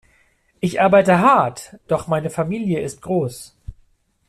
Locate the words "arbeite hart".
0.81-1.77